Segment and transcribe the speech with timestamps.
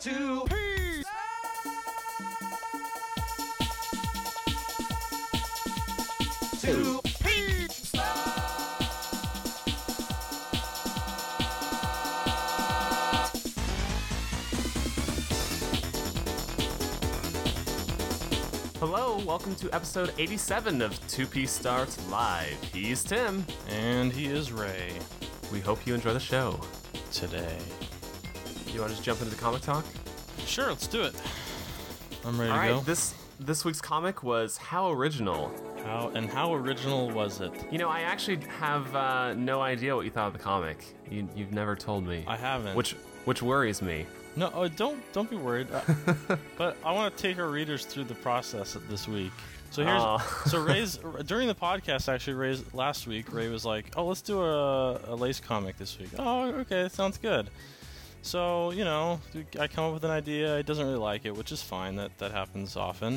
[0.00, 0.44] Two
[6.60, 7.00] Two
[18.78, 22.62] Hello, welcome to episode 87 of 2P Starts Live.
[22.72, 23.44] He's Tim.
[23.68, 24.92] And he is Ray
[25.50, 26.60] We hope you enjoy the show.
[27.10, 27.58] today.
[28.76, 29.86] You want to just jump into the comic talk?
[30.44, 31.14] Sure, let's do it.
[32.26, 32.80] I'm ready All to right, go.
[32.80, 35.50] this this week's comic was How Original.
[35.82, 37.52] how and how original was it?
[37.72, 40.94] You know, I actually have uh, no idea what you thought of the comic.
[41.10, 42.22] You, you've never told me.
[42.26, 42.76] I haven't.
[42.76, 42.92] Which
[43.24, 44.04] which worries me.
[44.36, 45.68] no, oh, don't don't be worried.
[45.72, 49.32] Uh, but I want to take our readers through the process this week.
[49.70, 50.18] So here's Aw.
[50.48, 54.42] so Ray's during the podcast actually Ray's last week Ray was like, "Oh, let's do
[54.42, 57.48] a, a lace comic this week." Oh, okay, that sounds good.
[58.26, 59.20] So you know,
[59.58, 60.56] I come up with an idea.
[60.56, 61.94] He doesn't really like it, which is fine.
[61.94, 63.14] That that happens often.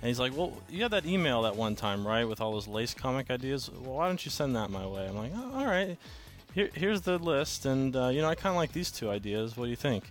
[0.00, 2.66] And he's like, "Well, you had that email that one time, right, with all those
[2.66, 3.70] lace comic ideas.
[3.70, 5.96] Well, why don't you send that my way?" I'm like, oh, "All right,
[6.54, 9.56] Here, here's the list, and uh, you know, I kind of like these two ideas.
[9.56, 10.10] What do you think?"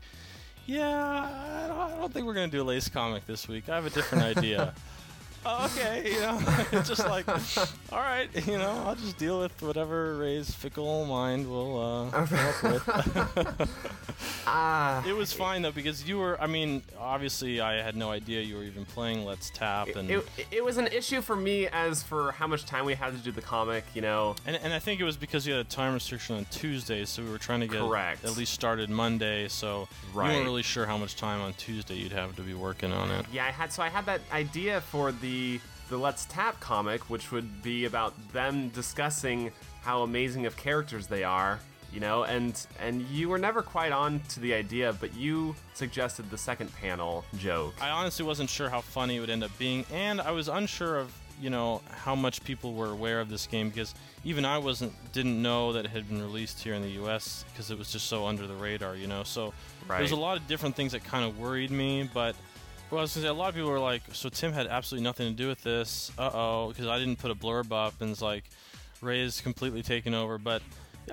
[0.65, 3.67] Yeah, I don't, I don't think we're gonna do a lace comic this week.
[3.67, 4.73] I have a different idea.
[5.45, 6.39] oh, okay, you know,
[6.71, 11.49] it's just like, all right, you know, I'll just deal with whatever Ray's fickle mind
[11.49, 13.69] will uh, come up with.
[14.49, 16.39] Ah, It was fine though because you were.
[16.41, 20.25] I mean, obviously, I had no idea you were even playing Let's Tap, and it,
[20.51, 23.31] it was an issue for me as for how much time we had to do
[23.31, 23.83] the comic.
[23.93, 26.45] You know, and, and I think it was because you had a time restriction on
[26.45, 28.23] Tuesday, so we were trying to get Correct.
[28.23, 29.47] at least started Monday.
[29.49, 32.91] So you weren't really sure how much time on Tuesday you'd have to be working
[32.93, 33.25] on it.
[33.33, 37.31] Yeah, I had so I had that idea for the the Let's Tap comic, which
[37.31, 39.51] would be about them discussing
[39.81, 41.59] how amazing of characters they are,
[41.93, 46.29] you know, and and you were never quite on to the idea, but you suggested
[46.29, 47.75] the second panel joke.
[47.81, 50.97] I honestly wasn't sure how funny it would end up being, and I was unsure
[50.97, 53.93] of you know how much people were aware of this game because
[54.25, 57.45] even I wasn't didn't know that it had been released here in the U.S.
[57.51, 59.23] because it was just so under the radar, you know.
[59.23, 59.53] So
[59.87, 62.35] there's a lot of different things that kind of worried me, but.
[62.89, 65.03] Well, I was gonna say a lot of people were like, "So Tim had absolutely
[65.03, 68.11] nothing to do with this." Uh oh, because I didn't put a blurb up, and
[68.11, 68.45] it's like
[69.01, 70.37] Ray is completely taken over.
[70.37, 70.61] But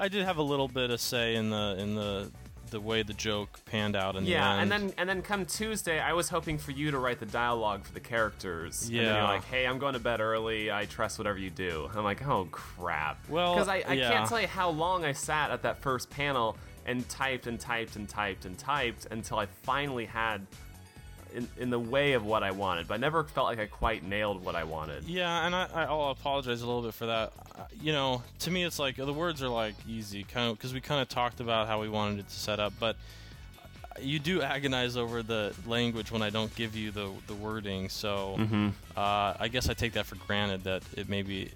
[0.01, 2.31] I did have a little bit of say in the in the
[2.71, 6.01] the way the joke panned out in yeah, the and then and then come Tuesday,
[6.01, 8.89] I was hoping for you to write the dialogue for the characters.
[8.89, 9.15] and then Yeah.
[9.17, 10.73] you're like, "Hey, I'm going to bed early.
[10.73, 14.11] I trust whatever you do." I'm like, "Oh crap!" Well, because I, I yeah.
[14.11, 16.57] can't tell you how long I sat at that first panel
[16.87, 20.45] and typed and typed and typed and typed until I finally had
[21.35, 22.89] in, in the way of what I wanted.
[22.89, 25.05] But I never felt like I quite nailed what I wanted.
[25.05, 27.33] Yeah, and I, I'll apologize a little bit for that.
[27.59, 30.73] Uh, You know, to me, it's like the words are like easy, kind of, because
[30.73, 32.97] we kind of talked about how we wanted it to set up, but
[34.01, 37.89] you do agonize over the language when I don't give you the the wording.
[37.89, 38.37] So
[38.97, 41.51] uh, I guess I take that for granted that it maybe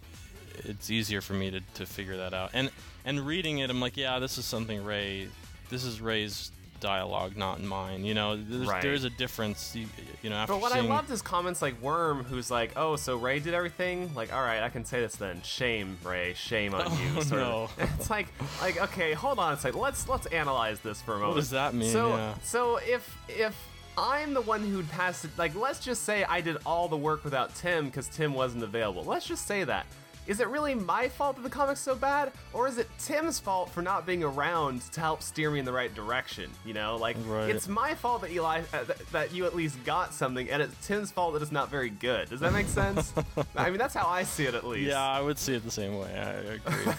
[0.64, 2.50] it's easier for me to, to figure that out.
[2.52, 2.70] And
[3.04, 5.28] and reading it, I'm like, yeah, this is something Ray.
[5.68, 8.04] This is Ray's dialogue, not in mine.
[8.04, 8.82] You know, there's, Right.
[8.82, 9.74] there's a difference.
[9.74, 9.86] You,
[10.22, 12.96] you know, after But what I seeing- loved is comments like Worm, who's like, "Oh,
[12.96, 15.42] so Ray did everything." Like, all right, I can say this then.
[15.42, 16.34] Shame, Ray.
[16.34, 17.18] Shame on oh, you.
[17.18, 17.62] Oh, sort no.
[17.78, 17.90] of.
[17.98, 18.28] It's like,
[18.60, 19.80] like, okay, hold on a second.
[19.80, 21.34] Let's let's analyze this for a moment.
[21.34, 21.92] What does that mean?
[21.92, 22.34] So, Yeah.
[22.42, 23.54] so if if
[23.96, 27.24] I'm the one who'd passed it, like, let's just say I did all the work
[27.24, 29.02] without Tim because Tim wasn't available.
[29.04, 29.86] Let's just say that.
[30.28, 33.70] Is it really my fault that the comic's so bad, or is it Tim's fault
[33.70, 36.50] for not being around to help steer me in the right direction?
[36.66, 37.48] You know, like Right.
[37.48, 40.86] it's my fault that Eli uh, th- that you at least got something, and it's
[40.86, 42.28] Tim's fault that it's not very good.
[42.28, 43.14] Does that make sense?
[43.56, 44.90] I mean, that's how I see it at least.
[44.90, 46.12] Yeah, I would see it the same way.
[46.14, 46.92] I agree.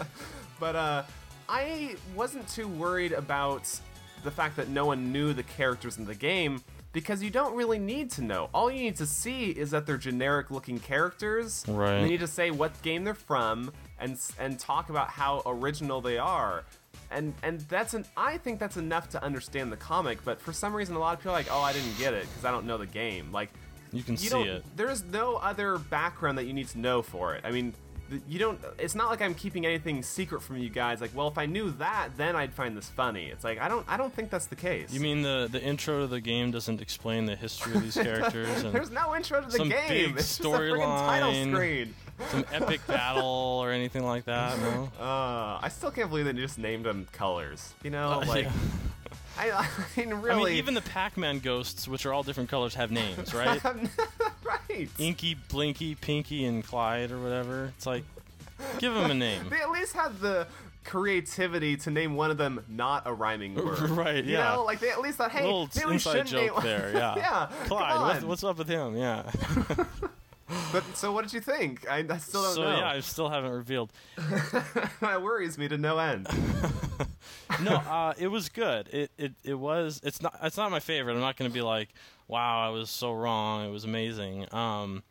[0.60, 1.02] But uh,
[1.48, 3.66] I wasn't too worried about
[4.22, 6.62] the fact that no one knew the characters in the game
[6.92, 8.48] because you don't really need to know.
[8.52, 11.64] All you need to see is that they're generic looking characters.
[11.68, 11.94] Right.
[11.94, 16.00] And you need to say what game they're from and and talk about how original
[16.00, 16.64] they are.
[17.10, 20.74] And and that's an I think that's enough to understand the comic, but for some
[20.74, 22.66] reason a lot of people are like, "Oh, I didn't get it because I don't
[22.66, 23.50] know the game." Like
[23.92, 24.64] You can you see it.
[24.76, 27.44] There's no other background that you need to know for it.
[27.44, 27.74] I mean,
[28.28, 28.58] you don't.
[28.78, 31.00] It's not like I'm keeping anything secret from you guys.
[31.00, 33.26] Like, well, if I knew that, then I'd find this funny.
[33.26, 33.84] It's like I don't.
[33.88, 34.92] I don't think that's the case.
[34.92, 38.62] You mean the the intro to the game doesn't explain the history of these characters
[38.62, 39.88] and There's no intro to the some game.
[40.12, 41.54] big it's friggin' title storyline.
[41.54, 41.94] screen.
[42.30, 44.58] some epic battle or anything like that?
[44.58, 44.90] No.
[45.00, 47.72] Uh, I still can't believe they just named them colors.
[47.82, 49.16] You know, like Uh, yeah.
[49.38, 52.90] I, I mean, I mean, even the Pac-Man ghosts, which are all different colors, have
[52.90, 53.62] names, right?
[54.44, 54.88] right.
[54.98, 57.72] Inky, Blinky, Pinky, and Clyde, or whatever.
[57.76, 58.04] It's like,
[58.78, 59.48] give them a name.
[59.48, 60.46] They at least have the
[60.84, 63.80] creativity to name one of them not a rhyming word.
[63.90, 64.54] Right, You yeah.
[64.54, 66.90] know, like they at least thought, hey, little maybe inside should name joke there.
[66.94, 67.16] Yeah.
[67.16, 67.46] yeah.
[67.66, 68.96] Clyde, what's, what's up with him?
[68.96, 69.30] Yeah.
[70.72, 71.88] But so what did you think?
[71.88, 72.76] I, I still don't so know.
[72.78, 73.92] yeah, I still haven't revealed.
[75.00, 76.26] that worries me to no end.
[77.62, 78.88] No, uh, it was good.
[78.88, 80.00] It, it it was.
[80.02, 80.38] It's not.
[80.42, 81.14] It's not my favorite.
[81.14, 81.88] I'm not going to be like,
[82.28, 83.66] wow, I was so wrong.
[83.68, 84.46] It was amazing.
[84.54, 85.02] Um,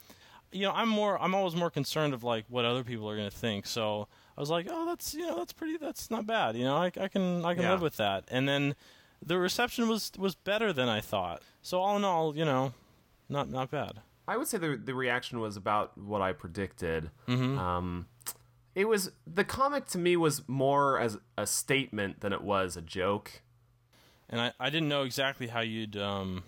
[0.52, 1.22] you know, I'm more.
[1.22, 3.68] I'm always more concerned of like what other people are going to think.
[3.68, 4.08] So
[4.38, 5.78] I was like, oh, that's you know, that's pretty.
[5.78, 6.56] That's not bad.
[6.56, 7.72] You know, I, I can I can Yeah.
[7.72, 8.24] live with that.
[8.32, 8.74] And then
[9.24, 11.44] the reception was was better than I thought.
[11.62, 12.74] So all in all, you know,
[13.28, 14.00] not not bad.
[14.30, 17.10] I would say the the reaction was about what I predicted.
[17.28, 17.58] Mm-hmm.
[17.58, 18.06] Um,
[18.76, 22.82] it was the comic to me was more as a statement than it was a
[22.82, 23.42] joke.
[24.30, 26.44] and I, I didn't know exactly how you'd um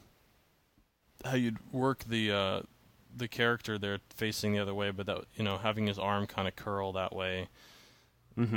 [1.26, 2.62] how you'd work the uh
[3.16, 6.48] the character there facing the other way, but that you know having his arm kind
[6.48, 7.48] of curl that way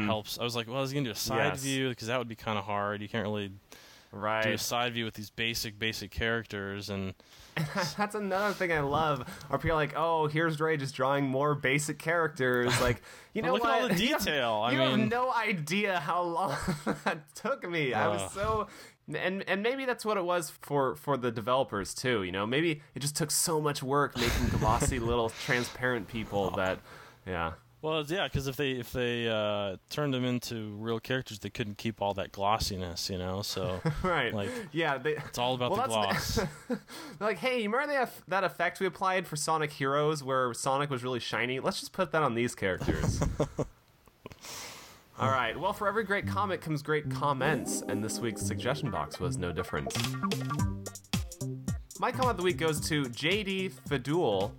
[0.06, 0.38] helps.
[0.38, 1.48] I was like, well, I was gonna do a side Mm-hmm.
[1.54, 1.62] Yes.
[1.62, 3.02] view because that would be kind of hard.
[3.02, 3.50] You can't really
[4.44, 7.14] do a side view with these basic basic characters, and
[7.96, 9.24] That's another thing I love.
[9.50, 12.80] Are people like, oh, here's Dre just drawing more basic characters?
[12.80, 13.02] Like,
[13.32, 14.62] you know look at all the You have- detail.
[14.64, 16.56] I you mean- have no idea how long
[17.04, 17.94] that took me.
[17.94, 18.66] I was so.
[19.14, 22.22] And and maybe that's what it was for for the developers too.
[22.22, 26.78] You know, maybe it just took so much work making glossy little transparent people that,
[27.26, 27.52] yeah.
[27.84, 31.76] Well, yeah, because if they if they uh, turned them into real characters, they couldn't
[31.76, 33.42] keep all that glossiness, you know.
[33.42, 34.32] So Right.
[34.32, 36.36] Like, yeah, they, it's all about Well, the gloss.
[36.36, 36.78] they're
[37.20, 41.04] like, hey, you remember that, that effect we applied for Sonic Heroes where Sonic was
[41.04, 41.60] really shiny?
[41.60, 43.20] Let's just put that on these characters.
[45.18, 45.60] All right.
[45.60, 49.52] Well, for every great comic comes great comments, and this week's suggestion box was no
[49.52, 49.94] different.
[52.00, 54.52] My comment of the week goes to JD Fedul,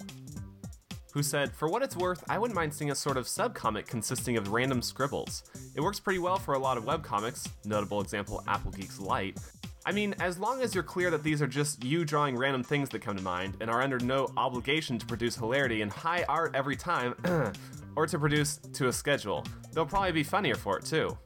[1.15, 4.35] who said, For what it's worth, I wouldn't mind seeing a sort of subcomic consisting
[4.35, 5.44] of random scribbles.
[5.73, 9.39] It works pretty well for a lot of webcomics, notable example AppleGeeks Lite.
[9.85, 12.89] I mean, as long as you're clear that these are just you drawing random things
[12.89, 16.53] that come to mind and are under no obligation to produce hilarity and high art
[16.53, 17.15] every time,
[17.95, 21.17] or to produce to a schedule, they'll probably be funnier for it too.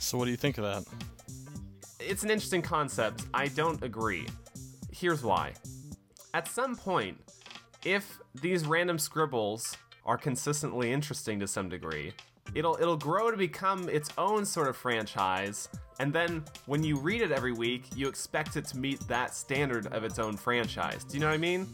[0.00, 0.92] so what do you think of that?
[2.00, 3.26] It's an interesting concept.
[3.32, 4.26] I don't agree.
[4.90, 5.52] Here's why.
[6.34, 7.16] At some point,
[7.84, 9.76] if these random scribbles
[10.06, 12.12] are consistently interesting to some degree,
[12.54, 15.68] it'll it'll grow to become its own sort of franchise,
[16.00, 19.86] and then when you read it every week, you expect it to meet that standard
[19.92, 21.04] of its own franchise.
[21.04, 21.68] Do you know what I mean?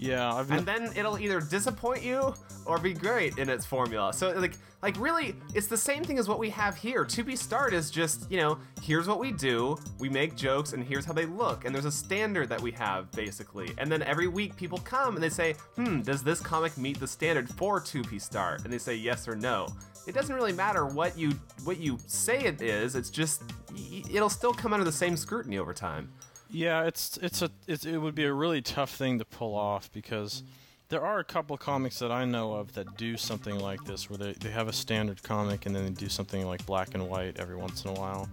[0.00, 4.14] Yeah, I've and then it'll either disappoint you or be great in its formula.
[4.14, 7.04] So like like really it's the same thing as what we have here.
[7.04, 11.04] 2P Start is just, you know, here's what we do, we make jokes and here's
[11.04, 13.74] how they look and there's a standard that we have basically.
[13.76, 17.06] And then every week people come and they say, "Hmm, does this comic meet the
[17.06, 19.68] standard for 2P start?" And they say yes or no.
[20.06, 21.32] It doesn't really matter what you
[21.64, 22.96] what you say it is.
[22.96, 26.10] It's just y- it'll still come under the same scrutiny over time.
[26.52, 29.90] Yeah, it's it's a it's, it would be a really tough thing to pull off
[29.92, 30.42] because
[30.88, 34.18] there are a couple comics that I know of that do something like this, where
[34.18, 37.38] they, they have a standard comic and then they do something like black and white
[37.38, 38.28] every once in a while.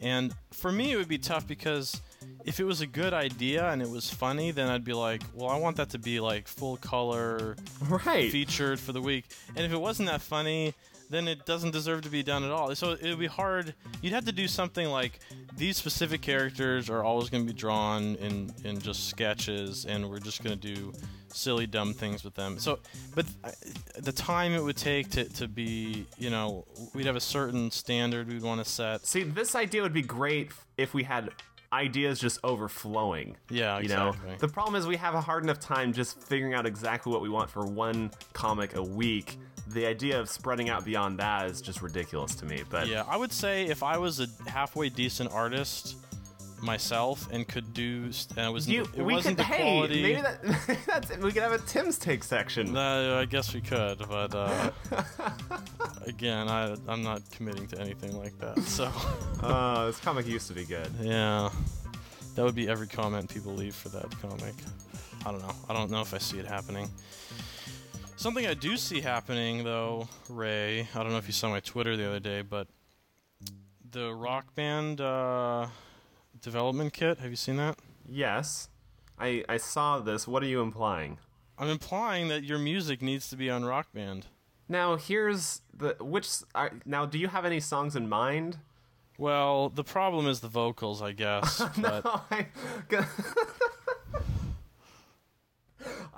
[0.00, 2.00] And for me, it would be tough because
[2.44, 5.48] if it was a good idea and it was funny, then I'd be like, well,
[5.48, 7.56] I want that to be like full color,
[7.88, 8.30] Right.
[8.30, 9.24] featured for the week.
[9.56, 10.74] And if it wasn't that funny,
[11.10, 12.74] then it doesn't deserve to be done at all.
[12.74, 13.74] So it would be hard.
[14.02, 15.20] You'd have to do something like
[15.56, 20.20] these specific characters are always going to be drawn in in just sketches, and we're
[20.20, 20.92] just going to do
[21.28, 22.58] silly, dumb things with them.
[22.58, 22.78] So,
[23.14, 23.50] but uh,
[23.98, 28.28] the time it would take to to be, you know, we'd have a certain standard
[28.28, 29.04] we'd want to set.
[29.06, 31.30] See, this idea would be great if we had
[31.70, 33.36] ideas just overflowing.
[33.50, 34.30] Yeah, You exactly.
[34.30, 37.20] know, the problem is we have a hard enough time just figuring out exactly what
[37.20, 39.36] we want for one comic a week.
[39.70, 42.62] The idea of spreading out beyond that is just ridiculous to me.
[42.68, 45.96] But Yeah, I would say if I was a halfway decent artist
[46.62, 49.44] myself and could do, and it was you, it we wasn't could.
[49.46, 50.02] the Hey, quality.
[50.02, 50.42] maybe that
[50.86, 52.76] that's we could have a Tim's take section.
[52.76, 54.70] Uh, I guess we could, but uh,
[56.06, 58.58] again, I, I'm not committing to anything like that.
[58.62, 58.90] So,
[59.42, 60.88] Oh, this comic used to be good.
[61.00, 61.48] yeah,
[62.34, 64.54] that would be every comment people leave for that comic.
[65.26, 65.54] I don't know.
[65.68, 66.88] I don't know if I see it happening.
[68.18, 70.88] Something I do see happening, though, Ray.
[70.92, 72.66] I don't know if you saw my Twitter the other day, but
[73.88, 75.68] the Rock Band uh,
[76.42, 77.20] development kit.
[77.20, 77.78] Have you seen that?
[78.08, 78.70] Yes,
[79.20, 80.26] I I saw this.
[80.26, 81.18] What are you implying?
[81.56, 84.26] I'm implying that your music needs to be on Rock Band.
[84.68, 86.28] Now here's the which.
[86.56, 88.58] Are, now, do you have any songs in mind?
[89.16, 91.62] Well, the problem is the vocals, I guess.
[91.80, 92.48] But No, I,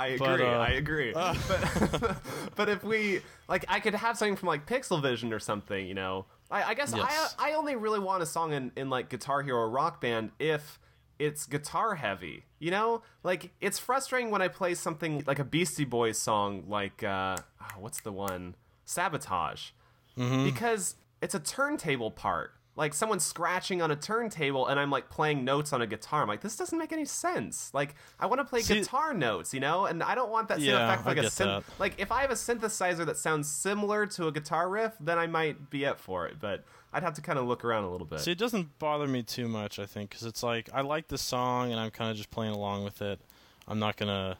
[0.00, 0.26] I agree.
[0.26, 1.12] But, uh, I agree.
[1.12, 2.16] but,
[2.56, 5.86] but if we like, I could have something from like Pixel Vision or something.
[5.86, 7.34] You know, I, I guess Yes.
[7.38, 10.78] I I only really want a song in in like Guitar Hero Rock Band if
[11.18, 12.44] it's guitar heavy.
[12.58, 17.02] You know, like it's frustrating when I play something like a Beastie Boys song, like
[17.02, 18.54] uh, oh, what's the one?
[18.86, 19.70] Sabotage,
[20.16, 22.54] because it's a turntable part.
[22.80, 26.22] Like someone's scratching on a turntable, and I'm like playing notes on a guitar.
[26.22, 27.70] I'm like, this doesn't make any sense.
[27.74, 30.58] Like, I want to play See- guitar notes, you know, and I don't want that
[30.60, 31.64] same Yeah, effect like a get synth.
[31.66, 31.78] that.
[31.78, 35.26] Like, if I have a synthesizer that sounds similar to a guitar riff, then I
[35.26, 36.40] might be up for it.
[36.40, 38.20] But I'd have to kind of look around a little bit.
[38.20, 41.18] See, it doesn't bother me too much, I think, because it's like I like the
[41.18, 43.20] song and I'm kind of just playing along with it.
[43.68, 44.38] I'm not gonna,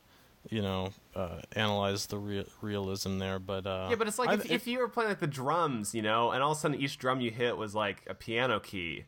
[0.48, 4.50] you know, uh, analyze the rea- realism there, but uh, Yeah, but it's like if,
[4.50, 6.98] if you were playing like the drums, you know, and all of a sudden each
[6.98, 9.04] drum you hit was like a piano key.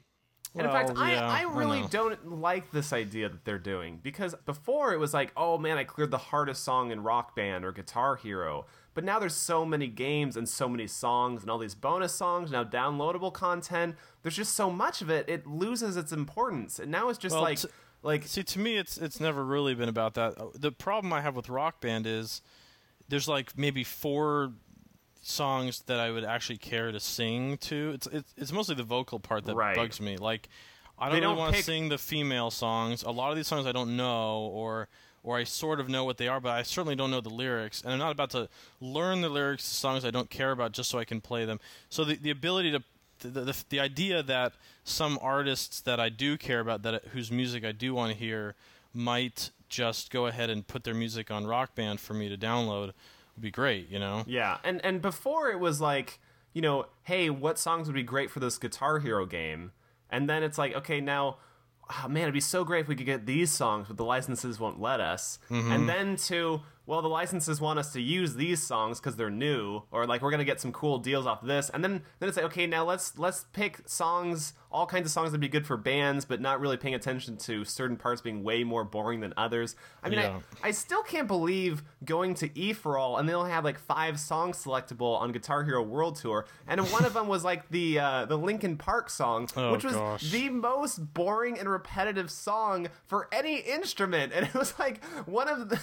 [0.54, 1.88] And in fact, Well, yeah, I, I I really know.
[1.88, 5.84] don't like this idea that they're doing because before it was like, oh man, I
[5.84, 8.66] cleared the hardest song in Rock Band or Guitar Hero.
[8.94, 12.50] But now there's so many games and so many songs and all these bonus songs,
[12.50, 13.96] now downloadable content.
[14.22, 16.78] There's just so much of it, it loses its importance.
[16.78, 17.68] And now it's just Well, like, t-
[18.02, 20.38] like See, to me, it's it's never really been about that.
[20.38, 22.42] Uh, The problem I have with Rock Band is
[23.08, 24.52] there's like maybe four
[25.20, 27.92] songs that I would actually care to sing to.
[27.94, 29.76] It's it's, it's mostly the vocal part that Right.
[29.76, 30.16] bugs me.
[30.16, 30.48] Like
[30.98, 33.02] I don't really don't want to pick- sing the female songs.
[33.02, 34.88] A lot of these songs I don't know or
[35.24, 37.80] or I sort of know what they are, but I certainly don't know the lyrics.
[37.82, 38.48] And I'm not about to
[38.80, 41.60] learn the lyrics to songs I don't care about just so I can play them.
[41.88, 42.82] So the the ability to
[43.22, 44.52] the, the, the idea that
[44.84, 48.54] some artists that I do care about, that whose music I do want to hear,
[48.92, 52.92] might just go ahead and put their music on Rock Band for me to download
[53.34, 53.88] would be great.
[53.88, 54.24] You know?
[54.26, 56.18] Yeah, and and before it was like,
[56.52, 59.72] you know, hey, what songs would be great for this Guitar Hero game?
[60.10, 61.38] And then it's like, okay, now,
[61.90, 64.60] oh, man, it'd be so great if we could get these songs, but the licenses
[64.60, 65.38] won't let us.
[65.50, 65.72] Mm-hmm.
[65.72, 69.82] And then to, well, the licenses want us to use these songs because they're new,
[69.90, 71.70] or like we're gonna get some cool deals off this.
[71.70, 75.30] And then then it's like, okay, now let's let's pick songs, all kinds of songs
[75.30, 78.64] that'd be good for bands, but not really paying attention to certain parts being way
[78.64, 79.76] more boring than others.
[80.02, 80.40] I mean, Yeah.
[80.62, 83.78] I, I still can't believe going to E for All and they only have like
[83.78, 87.98] five songs selectable on Guitar Hero World Tour, and one of them was like the
[88.00, 90.30] uh, the Linkin Park song, Oh, which was gosh.
[90.30, 95.68] the most boring and repetitive song for any instrument, and it was like one of
[95.68, 95.80] the.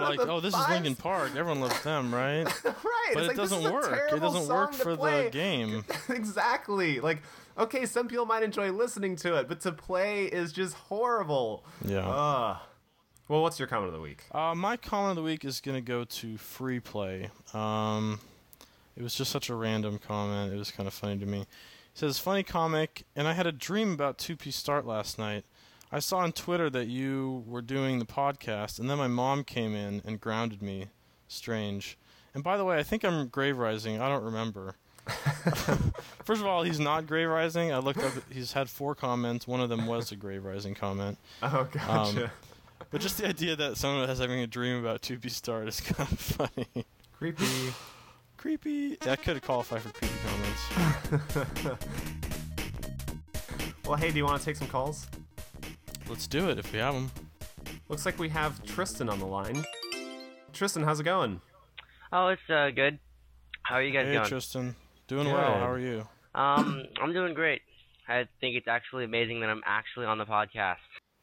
[0.00, 1.30] They're like, oh, this is Linkin Park.
[1.36, 2.44] Everyone loves them, right?
[2.64, 2.74] right?
[3.14, 4.12] But it like, doesn't work.
[4.12, 5.84] It doesn't work for the game.
[6.08, 7.00] exactly.
[7.00, 7.22] Like,
[7.56, 11.64] okay, some people might enjoy listening to it, but to play is just horrible.
[11.84, 12.08] Yeah.
[12.08, 12.56] Ugh.
[13.28, 14.24] Well, what's your comment of the week?
[14.32, 17.28] Uh, my comment of the week is going to go to free play.
[17.52, 18.20] Um,
[18.96, 20.52] it was just such a random comment.
[20.52, 21.40] It was kind of funny to me.
[21.40, 21.44] He
[21.92, 25.44] says, "Funny comic, and I had a dream about 2P Start last night.
[25.90, 29.74] I saw on Twitter that you were doing the podcast, and then my mom came
[29.74, 30.86] in and grounded me.
[31.28, 31.96] Strange.
[32.34, 34.00] And by the way, I think I'm grave rising.
[34.00, 34.76] I don't remember."
[36.24, 37.72] First of all, he's not grave rising.
[37.72, 38.12] I looked up.
[38.30, 39.46] He's had four comments.
[39.46, 41.18] One of them was a grave rising comment.
[41.42, 42.24] Oh, gotcha.
[42.24, 42.30] Um,
[42.90, 46.10] but just the idea that someone has having a dream about 2P Start is kind
[46.12, 46.84] of funny.
[47.16, 47.46] Creepy.
[48.36, 48.96] creepy.
[48.96, 51.86] That could qualify for creepy comments.
[53.86, 55.06] Well, hey, do you want to take some calls?
[56.08, 57.10] Let's do it if we have them.
[57.88, 59.64] Looks like we have Tristan on the line.
[60.52, 61.40] Tristan, how's it going?
[62.12, 62.98] Oh, it's uh, good.
[63.62, 64.12] How are you guys doing?
[64.12, 64.28] Hey, going?
[64.28, 64.76] Tristan.
[65.06, 65.34] Doing Good.
[65.34, 65.58] well.
[65.58, 66.08] How are you?
[66.34, 67.60] um, I'm doing great.
[68.08, 70.76] I think it's actually amazing that I'm actually on the podcast.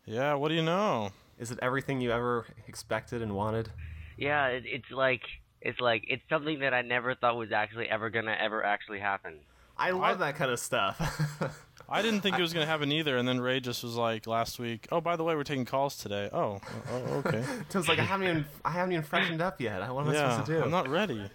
[0.06, 1.10] Yeah, what do you know?
[1.40, 3.70] Is it everything you ever expected and wanted?
[4.18, 5.22] Yeah, it, it's like
[5.62, 9.40] it's like it's something that I never thought was actually ever gonna ever actually happen.
[9.78, 11.00] I love that kind of stuff.
[11.88, 14.28] I didn't think it was going to happen either, and then Ray just was like
[14.28, 16.30] last week, oh, by the way, we're taking calls today.
[16.34, 16.60] Oh,
[16.92, 17.44] oh okay.
[17.70, 19.82] Tim's like, I haven't even, I haven't even freshened up yet.
[19.94, 20.64] What am I yeah, supposed to do?
[20.64, 21.30] I'm not ready.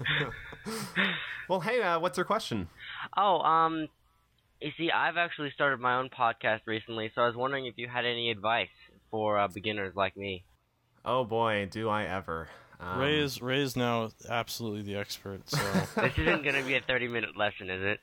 [1.48, 2.68] Well, hey, uh, what's your question?
[3.16, 3.88] Oh, um,
[4.60, 7.88] you see, I've actually started my own podcast recently, so I was wondering if you
[7.88, 8.68] had any advice
[9.10, 10.44] for uh, beginners like me.
[11.04, 12.48] Oh boy, do I ever.
[12.80, 15.48] Um, Ray is Ray is now absolutely the expert.
[15.48, 15.58] So
[16.02, 18.00] This isn't gonna be a 30 minute lesson, is it?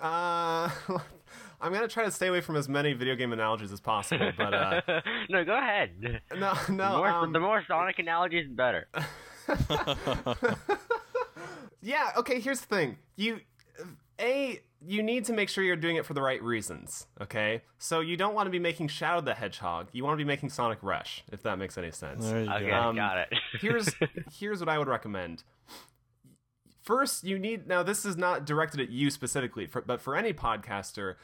[0.00, 0.68] Uh,
[1.60, 4.52] I'm gonna try to stay away from as many video game analogies as possible, but
[4.52, 4.80] uh,
[5.30, 6.20] no, go ahead.
[6.36, 6.96] no, the, no.
[6.98, 8.88] more, um, the more Sonic analogies, the better.
[11.80, 12.96] Yeah, okay, here's the thing.
[13.16, 13.40] You
[14.20, 17.62] A you need to make sure you're doing it for the right reasons, okay?
[17.78, 19.88] So you don't want to be making Shadow the Hedgehog.
[19.92, 22.24] You want to be making Sonic Rush, if that makes any sense.
[22.26, 22.74] there you Okay, go.
[22.74, 23.28] Um, got it.
[23.60, 23.88] here's
[24.32, 25.42] here's what I would recommend.
[26.84, 30.34] First, you need now this is not directed at you specifically, for, but for any
[30.34, 31.14] podcaster,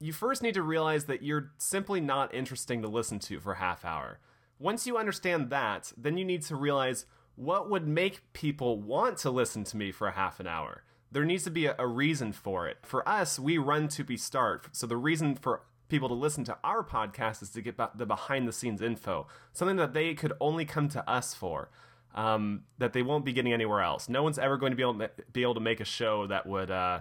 [0.00, 3.84] you first need to realize that you're simply not interesting to listen to for half
[3.84, 4.18] hour.
[4.58, 7.06] once you understand that, then you need to realize
[7.36, 10.82] what would make people want to listen to me for a half an hour.
[11.12, 12.78] There needs to be a, a reason for it.
[12.82, 14.68] For us, we run 2P Start.
[14.72, 18.48] So the reason for people to listen to our podcast is to get the behind
[18.48, 21.70] the scenes info, something that they could only come to us for.
[22.14, 24.08] Um, that they won't be getting anywhere else.
[24.08, 26.46] No one's ever going to be able to, be able to make a show that
[26.46, 27.00] would uh,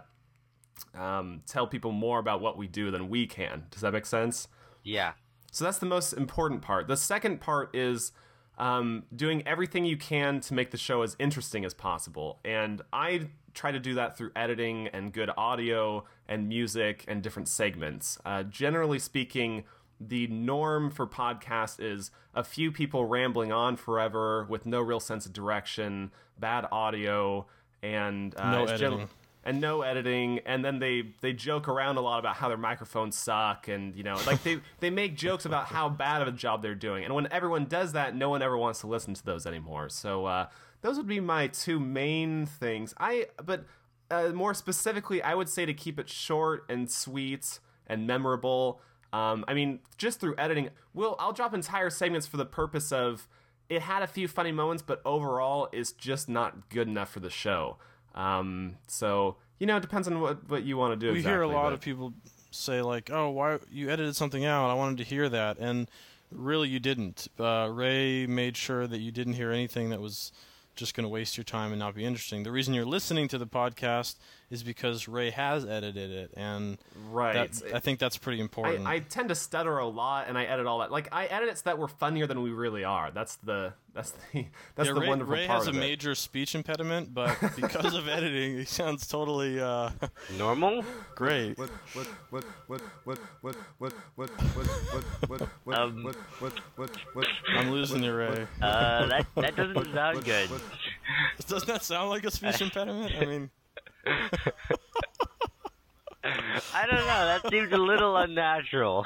[0.95, 3.65] um, tell people more about what we do than we can.
[3.69, 4.47] Does that make sense?
[4.83, 5.13] Yeah.
[5.51, 6.87] So that's the most important part.
[6.87, 8.11] The second part is
[8.57, 12.39] um, doing everything you can to make the show as interesting as possible.
[12.43, 17.47] And I try to do that through editing and good audio and music and different
[17.47, 18.17] segments.
[18.25, 19.63] Uh, generally speaking,
[19.99, 25.25] the norm for podcast is a few people rambling on forever with no real sense
[25.25, 27.45] of direction, bad audio,
[27.81, 29.09] and uh, no editing.
[29.43, 30.39] and no editing.
[30.45, 34.03] And then they they joke around a lot about how their microphones suck, and you
[34.03, 37.03] know, like they they make jokes about how bad of a job they're doing.
[37.03, 39.89] And when everyone does that, no one ever wants to listen to those anymore.
[39.89, 40.47] So uh,
[40.81, 42.93] those would be my two main things.
[42.99, 43.65] I but.
[44.11, 48.79] Uh, more specifically, I would say to keep it short and sweet and memorable.
[49.13, 53.27] Um, I mean, just through editing, we'll I'll drop entire segments for the purpose of
[53.69, 57.29] it had a few funny moments, but overall, it's just not good enough for the
[57.29, 57.77] show.
[58.15, 61.13] Um, so you know, it depends on what what you want to do.
[61.13, 61.73] We exactly, hear a lot but...
[61.73, 62.13] of people
[62.51, 64.69] say like, "Oh, why you edited something out?
[64.69, 65.89] I wanted to hear that," and
[66.31, 67.27] really, you didn't.
[67.39, 70.31] Uh, Ray made sure that you didn't hear anything that was
[70.75, 72.43] just going to waste your time and not be interesting.
[72.43, 74.15] The reason you're listening to the podcast
[74.53, 76.77] is because Ray has edited it, and
[77.09, 77.51] right.
[77.51, 78.85] That, I think that's pretty important.
[78.85, 80.91] I, I, tend to stutter a lot, and I edit all that.
[80.91, 83.09] Like I edit it so that we're funnier than we really are.
[83.09, 84.45] That's the that's the
[84.75, 85.79] that's yeah, the Ray, wonderful Ray part has of a it.
[85.79, 89.89] major speech impediment, but because of editing, he sounds totally uh,
[90.37, 90.85] normal.
[91.15, 91.57] Great.
[91.57, 96.95] What what what what what what what what what what what Um, what what what
[97.13, 98.45] what I'm losing you, Ray.
[98.61, 100.49] Uh, that that doesn't sound good.
[101.47, 103.13] Doesn't that sound like a speech impediment?
[103.19, 103.49] I mean,
[106.25, 107.25] I don't know.
[107.25, 109.05] That seems a little unnatural.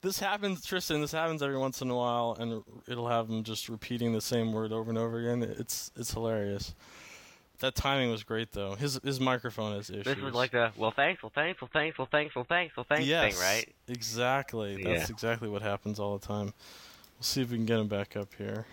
[0.00, 1.00] this happens, Tristan.
[1.00, 4.52] This happens every once in a while, and it'll have him just repeating the same
[4.52, 5.42] word over and over again.
[5.58, 6.74] It's it's hilarious.
[7.60, 8.74] That timing was great, though.
[8.74, 10.04] His his microphone has issues.
[10.04, 12.86] This was like the well, thanks, well, thanks, well, thanks, well, thanks, well, thanks, well,
[12.88, 13.68] thanks yes, thing, right?
[13.88, 14.82] Exactly.
[14.82, 15.14] That's Yeah.
[15.14, 16.46] exactly what happens all the time.
[17.16, 18.66] We'll see if we can get him back up here.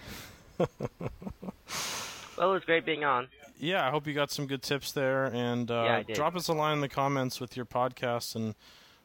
[2.39, 3.28] Well, it was great being on.
[3.60, 6.15] yeah, I hope you got some good tips there, and uh, Yeah, I did.
[6.15, 8.56] drop us a line in the comments with your podcast, and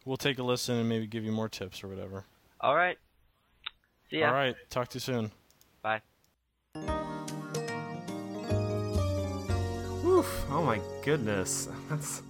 [0.05, 2.25] we'll take a listen and maybe give you more tips or whatever.
[2.61, 2.97] All right.
[4.11, 4.29] See ya.
[4.29, 5.33] All right, talk to you soon.
[5.83, 6.01] Bye.
[10.07, 11.68] Oof, oh my goodness.
[11.90, 12.23] That's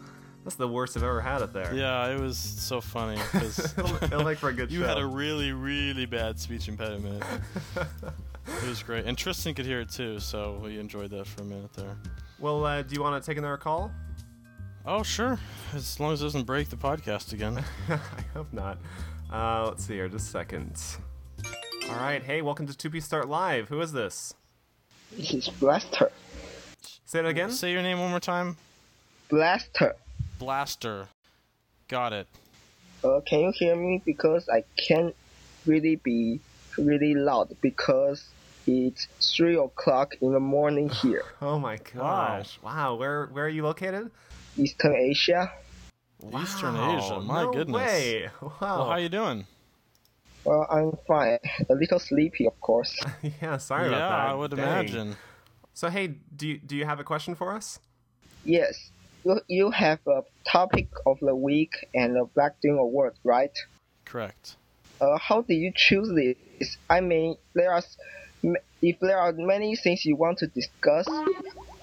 [0.45, 1.75] that's the worst I've ever had it there.
[1.75, 4.87] Yeah, it was so funny because it'll, it'll make for a good you show.
[4.89, 7.23] had a really, really bad speech impediment.
[8.47, 11.45] It was great, and Tristan could hear it too, so we enjoyed that for a
[11.45, 11.97] minute there.
[12.39, 13.91] well, uh, do you want to take another call?
[14.87, 15.39] Oh, sure,
[15.75, 17.63] as long as it doesn't break the podcast again.
[17.89, 17.99] I
[18.35, 18.79] hope not.
[19.33, 20.81] Uh, let's see here, just a second.
[21.89, 23.69] All right, hey, welcome to 2P Start Live.
[23.69, 24.35] Who is this?
[25.13, 26.11] This is Blaster.
[27.05, 27.51] Say it again.
[27.51, 28.57] Say your name one more time.
[29.29, 29.95] Blaster.
[30.39, 31.09] Blaster.
[31.89, 32.27] Got it.
[33.03, 34.03] Uh, can you hear me?
[34.05, 35.15] Because I can't
[35.67, 36.41] really be
[36.79, 38.29] really loud because
[38.67, 42.59] it's three o'clock in the morning here, Oh my gosh!
[42.63, 44.11] Wow, where where are you located?
[44.57, 45.53] Eastern Asia.
[46.41, 47.77] Eastern Asia, my no goodness.
[47.77, 48.31] Way.
[48.41, 48.51] Wow.
[48.61, 49.47] Well, how you doing?
[50.45, 51.39] Well, I'm fine.
[51.71, 52.95] A little sleepy, of course.
[53.43, 54.25] yeah, sorry yeah, about that.
[54.25, 54.59] Yeah, I would Dang.
[54.61, 55.17] imagine.
[55.73, 57.79] So hey, do you, do you have a question for us?
[58.45, 58.91] yes,
[59.25, 63.57] you, you have a topic of the week and a Black Doom Award, right?
[64.05, 64.57] Correct.
[65.01, 66.37] Uh, how did you choose this?
[66.89, 67.83] I mean, there are
[68.83, 71.09] if there are many things you want to discuss,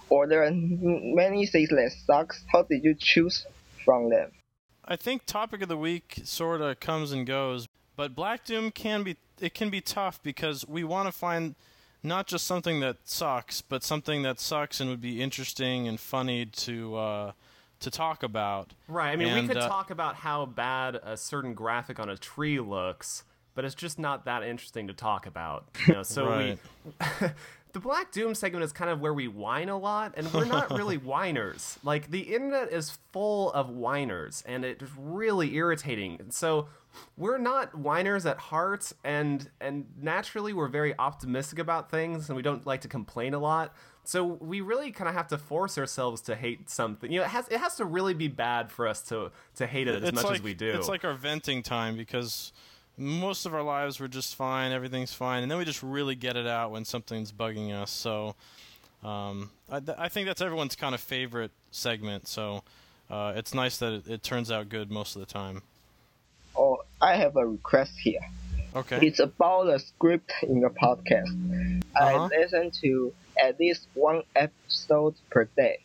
[0.10, 2.44] or there are many things that sucks.
[2.52, 3.46] How did you choose
[3.84, 4.32] from them?
[4.86, 9.04] I think topic of the week sort of comes and goes, but Black Doom can
[9.04, 11.56] be it can be tough because we want to find
[12.04, 16.46] not just something that sucks, but something that sucks and would be interesting and funny
[16.46, 17.32] to uh,
[17.80, 18.74] to talk about.
[18.88, 19.12] Right.
[19.12, 22.18] I mean, And, we could uh, talk about how bad a certain graphic on a
[22.18, 23.24] tree looks,
[23.56, 25.66] but it's just not that interesting to talk about.
[25.88, 26.58] You know, so Right.
[26.86, 27.28] we.
[27.74, 30.70] the Black Doom segment is kind of where we whine a lot, and we're not
[30.78, 31.80] really whiners.
[31.84, 36.18] Like the internet is full of whiners, and it's really irritating.
[36.20, 36.68] And so
[37.16, 42.42] we're not whiners at heart, and and naturally we're very optimistic about things, and we
[42.42, 43.74] don't like to complain a lot.
[44.04, 47.12] So we really kind of have to force ourselves to hate something.
[47.12, 49.88] You know, it has it has to really be bad for us to to hate
[49.88, 50.72] it as it's much like as we do.
[50.72, 52.52] it's like our venting time because
[53.02, 56.36] most of our lives we're just fine, everything's fine, and then we just really get
[56.38, 57.92] it out when something's bugging us.
[57.92, 58.36] So
[59.04, 62.28] um, I, th- I think that's everyone's kind of favorite segment.
[62.28, 62.64] So
[63.10, 65.64] uh, it's nice that it, it turns out good most of the time.
[66.56, 68.22] Oh, I have a request here.
[68.76, 69.06] Okay.
[69.06, 71.82] It's about the script in your podcast.
[72.00, 72.30] I Uh-huh.
[72.32, 75.80] listen to at least one episode per day.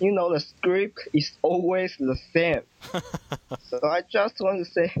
[0.00, 2.60] You know, the script is always the same.
[3.62, 4.92] so I just want to say,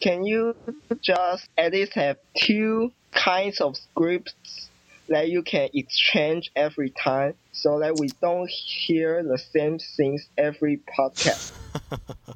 [0.00, 0.54] can you
[1.00, 4.68] just at least have two kinds of scripts
[5.08, 10.80] that you can exchange every time so that we don't hear the same things every
[10.98, 11.52] podcast?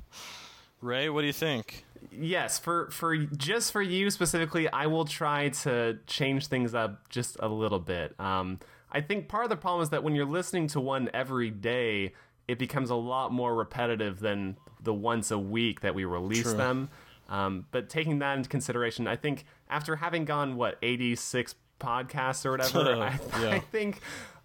[0.80, 1.84] Ray, what do you think?
[2.12, 7.36] Yes, for for just for you specifically, I will try to change things up just
[7.40, 8.18] a little bit.
[8.18, 8.58] Um,
[8.90, 12.14] I think part of the problem is that when you're listening to one every day,
[12.48, 16.54] it becomes a lot more repetitive than the once a week that we release True.
[16.54, 16.88] them.
[17.30, 22.50] Um, but taking that into consideration, I think after having gone what 86 podcasts or
[22.50, 23.50] whatever, I, Yeah.
[23.54, 24.00] I think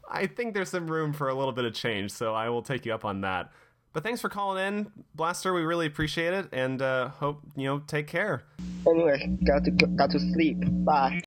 [0.10, 2.12] I think there's some room for a little bit of change.
[2.12, 3.52] So I will take you up on that.
[3.91, 5.54] But thanks for calling in, Blaster.
[5.54, 7.80] We really appreciate it, and uh, hope you know.
[7.80, 8.43] Take care.
[8.86, 10.58] Anyway, got to got to sleep.
[10.84, 11.21] Bye.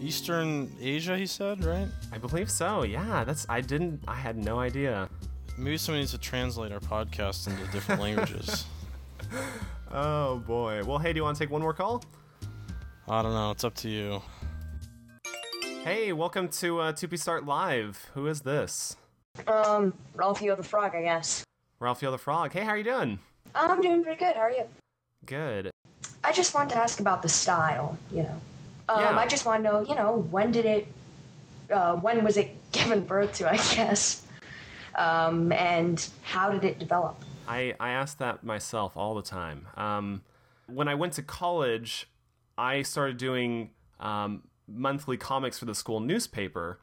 [0.00, 1.88] Eastern Asia, he said, right?
[2.12, 2.82] I believe so.
[2.84, 3.46] Yeah, that's.
[3.48, 4.02] I didn't.
[4.06, 5.08] I had no idea.
[5.58, 8.64] Maybe somebody needs to translate our podcast into different languages.
[9.90, 10.82] Oh boy.
[10.84, 12.04] Well, hey, do you want to take one more call?
[13.08, 13.50] I don't know.
[13.52, 14.20] It's up to you.
[15.82, 18.10] Hey, welcome to uh, 2P Start Live.
[18.12, 18.96] Who is this?
[19.46, 21.42] Um, Ralphio the Frog, I guess.
[21.80, 22.52] Ralphio the Frog.
[22.52, 23.18] Hey, how are you doing?
[23.54, 24.34] I'm doing pretty good.
[24.36, 24.64] How are you?
[25.24, 25.70] Good.
[26.22, 28.40] I just wanted to ask about the style, you know.
[28.90, 29.18] Um, Yeah.
[29.18, 30.86] I just want to know, you know, when did it,
[31.72, 34.22] uh, when was it given birth to, I guess?
[34.98, 37.24] Um, and how did it develop?
[37.46, 39.68] I, I ask that myself all the time.
[39.76, 40.22] Um,
[40.66, 42.10] when I went to college,
[42.58, 46.80] I started doing um, monthly comics for the school newspaper.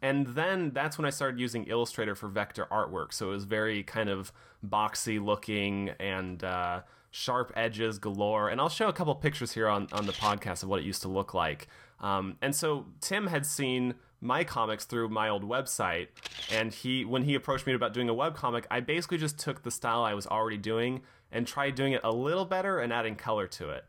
[0.00, 3.12] And then that's when I started using Illustrator for vector artwork.
[3.12, 4.32] So it was very kind of
[4.66, 8.48] boxy looking and uh, sharp edges galore.
[8.48, 11.02] And I'll show a couple pictures here on, on the podcast of what it used
[11.02, 11.68] to look like.
[12.00, 13.94] Um, and so Tim had seen
[14.24, 16.08] my comics through my old website,
[16.50, 19.70] and he when he approached me about doing a webcomic, I basically just took the
[19.70, 23.46] style I was already doing and tried doing it a little better and adding color
[23.48, 23.84] to it.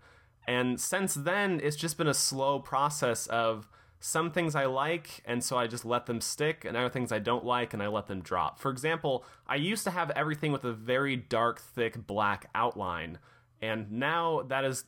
[0.47, 3.67] And since then, it's just been a slow process of
[3.99, 7.19] some things I like, and so I just let them stick, and other things I
[7.19, 8.59] don't like, and I let them drop.
[8.59, 13.17] For example, I used to have everything with a very dark, thick black outline,
[13.61, 14.83] and now that is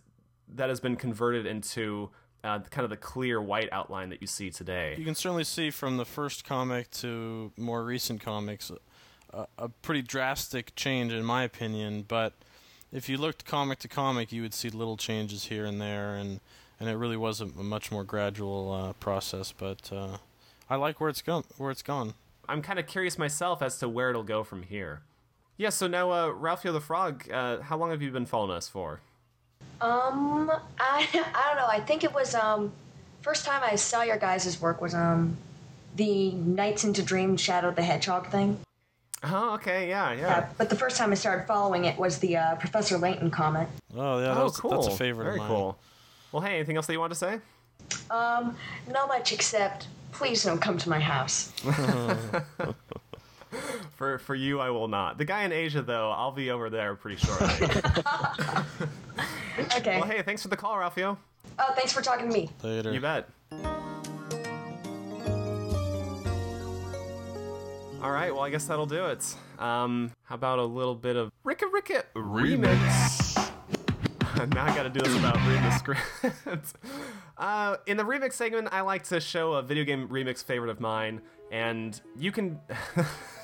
[0.50, 2.12] that has been converted into
[2.44, 4.96] uh, kind of the clear white outline that you see today.
[4.98, 8.72] You can certainly see from the first comic to more recent comics
[9.34, 12.06] a, a pretty drastic change, in my opinion.
[12.08, 12.34] But
[12.92, 16.40] if you looked comic to comic, you would see little changes here and there, and,
[16.80, 19.52] and it really was a, a much more gradual uh, process.
[19.52, 20.18] But uh,
[20.70, 21.44] I like where it's gone.
[21.58, 22.14] Where it's gone.
[22.50, 25.02] I'm kind of curious myself as to where it'll go from here.
[25.58, 28.70] Yeah, so now, uh, Ralphio the Frog, uh, how long have you been following us
[28.70, 29.02] for?
[29.80, 31.68] Um, I, I don't know.
[31.68, 32.72] I think it was, um,
[33.22, 35.38] first time I saw your guys' work was, um,
[35.96, 38.60] the Nights into Dream Shadow the Hedgehog thing.
[39.24, 40.28] Oh, okay, yeah, yeah.
[40.28, 43.68] Uh, but the first time I started following it was the uh, Professor Layton comic.
[43.96, 44.70] Oh yeah, that oh, was, cool.
[44.70, 45.48] that's a favorite Very of mine.
[45.48, 45.80] cool.
[46.32, 47.40] Well, hey, anything else that you want to say?
[48.12, 48.56] Um,
[48.92, 51.52] not much except please don't come to my house.
[53.96, 55.18] For for you, I will not.
[55.18, 58.88] The guy in Asia, though, I'll be over there pretty shortly.
[59.78, 60.00] Okay.
[60.00, 61.18] well, hey, thanks for the call, Ralphio.
[61.60, 62.50] Oh, thanks for talking to me.
[62.64, 62.92] Later.
[62.92, 63.30] You bet.
[68.02, 69.36] All right, well, I guess that'll do it.
[69.60, 73.52] Um, how about a little bit of Ricka Ricka remix?
[74.54, 76.02] now I gotta do this without reading the script.
[77.38, 80.80] uh, in the remix segment, I like to show a video game remix favorite of
[80.80, 82.60] mine, and you can.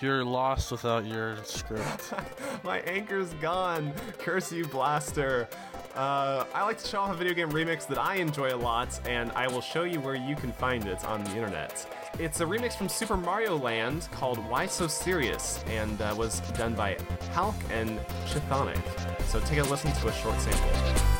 [0.00, 2.12] You're lost without your script.
[2.64, 3.92] My anchor's gone.
[4.18, 5.48] Curse you, Blaster.
[5.94, 9.00] Uh, I like to show off a video game remix that I enjoy a lot,
[9.06, 11.86] and I will show you where you can find it on the internet.
[12.18, 16.74] It's a remix from Super Mario Land called Why So Serious, and uh, was done
[16.74, 16.96] by
[17.34, 18.80] Halc and Chthonic.
[19.24, 21.19] So take a listen to a short sample.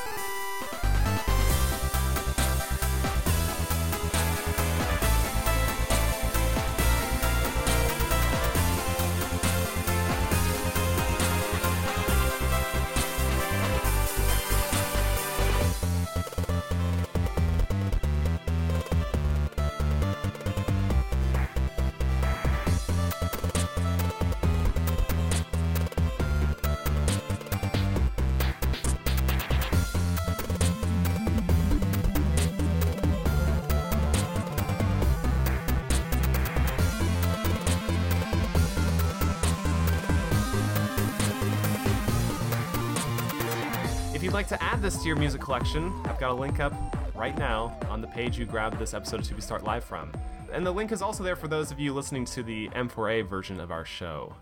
[44.40, 46.72] Like to add this to your music collection, I've got a link up
[47.14, 50.10] right now on the page you grabbed this episode of 2P Start Live from.
[50.50, 53.60] And the link is also there for those of you listening to the M4A version
[53.60, 54.34] of our show.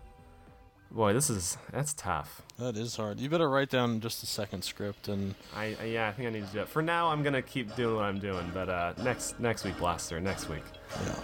[0.89, 2.43] Boy, this is that's tough.
[2.57, 3.19] That is hard.
[3.19, 6.31] You better write down just a second script and I, I yeah, I think I
[6.31, 6.69] need to do it.
[6.69, 10.21] For now, I'm gonna keep doing what I'm doing, but uh, next next week, Blaster,
[10.21, 10.63] next week.
[11.07, 11.19] yeah.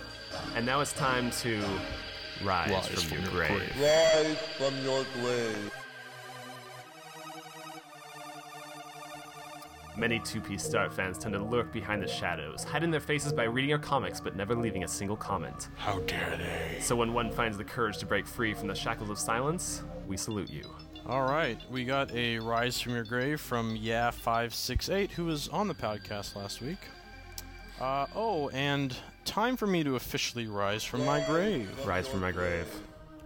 [0.53, 1.63] And now it's time to
[2.43, 3.73] rise, Rise from, from your your grave.
[3.73, 3.81] grave.
[3.81, 5.71] Rise from your grave.
[9.97, 13.71] Many 2P Start fans tend to lurk behind the shadows, hiding their faces by reading
[13.71, 15.69] our comics but never leaving a single comment.
[15.77, 16.81] How dare they?
[16.81, 20.17] So when one finds the courage to break free from the shackles of silence, we
[20.17, 20.63] salute you.
[21.07, 25.25] All right, we got a rise from your grave from yeah five six eight, who
[25.25, 26.79] was on the podcast last week.
[27.79, 31.69] Uh, oh, and time for me to officially rise from my grave.
[31.85, 32.67] Rise from my grave.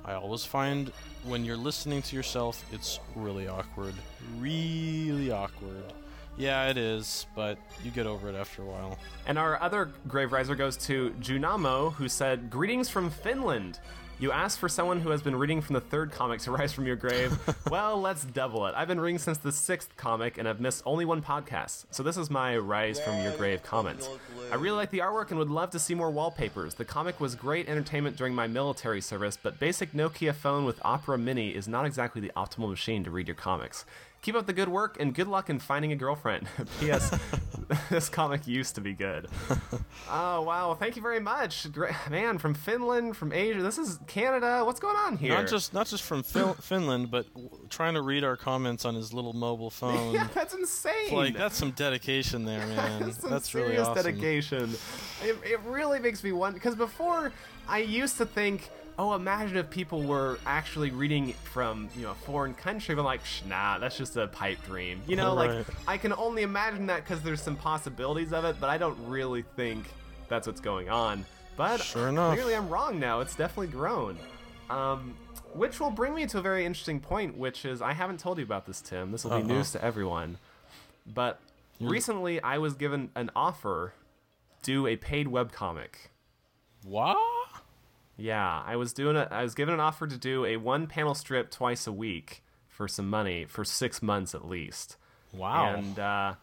[0.05, 0.91] I always find
[1.23, 3.93] when you're listening to yourself, it's really awkward.
[4.39, 5.93] Really awkward.
[6.39, 8.97] Yeah, it is, but you get over it after a while.
[9.28, 13.78] And our other grave riser goes to Junamo, who said, Greetings from Finland.
[14.19, 16.86] You asked for someone who has been reading from the third comic to rise from
[16.86, 17.38] your grave.
[17.69, 18.73] well, let's double it.
[18.75, 21.86] I've been reading since the sixth comic and I've missed only one podcast.
[21.91, 24.10] So this is my rise from your grave comment.
[24.52, 26.73] I really like the artwork and would love to see more wallpapers.
[26.73, 31.17] The comic was great entertainment during my military service, but basic Nokia phone with Opera
[31.17, 33.86] Mini is not exactly the optimal machine to read your comics.
[34.21, 36.47] Keep up the good work and good luck in finding a girlfriend.
[36.79, 37.17] P.S.
[37.89, 39.27] this comic used to be good.
[40.10, 40.73] Oh wow!
[40.73, 41.93] Thank you very much, Great.
[42.10, 42.39] man.
[42.39, 43.62] From Finland, from Asia.
[43.62, 44.65] This is Canada.
[44.65, 45.36] What's going on here?
[45.36, 48.95] Not just not just from Fin- Finland, but w- trying to read our comments on
[48.95, 50.13] his little mobile phone.
[50.15, 51.13] yeah, that's insane.
[51.13, 53.03] Like that's some dedication there, man.
[53.03, 54.03] That's some that's really serious awesome.
[54.03, 54.69] dedication.
[55.23, 57.32] It, it really makes me wonder because before
[57.67, 62.15] I used to think, oh, imagine if people were actually reading from you know a
[62.15, 62.93] foreign country.
[62.93, 65.01] But I'm like, nah, that's just a pipe dream.
[65.07, 65.57] You know, Right.
[65.57, 68.97] like I can only imagine that because there's some possibilities of it, but I don't
[69.07, 69.85] really think
[70.27, 71.25] that's what's going on.
[71.55, 72.33] But Sure enough.
[72.35, 73.21] clearly I'm wrong now.
[73.21, 74.17] It's definitely grown.
[74.69, 75.15] Um,
[75.53, 78.43] which will bring me to a very interesting point, which is I haven't told you
[78.43, 79.12] about this, Tim.
[79.12, 79.55] This will be Uh-oh.
[79.57, 80.38] news to everyone.
[81.07, 81.39] But
[81.79, 83.93] recently, I was given an offer
[84.63, 85.95] to do a paid webcomic.
[86.83, 87.17] What?
[88.19, 91.13] Yeah, I was doing a, I was given an offer to do a one panel
[91.15, 94.97] strip twice a week for some money for six months at least.
[95.34, 95.73] Wow.
[95.75, 96.34] And uh,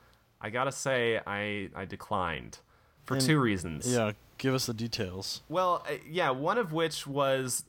[0.40, 2.58] I gotta say, I I declined
[3.04, 3.86] for And- two reasons.
[3.92, 5.42] yeah, give us the details.
[5.48, 7.64] Well, uh, yeah, one of which was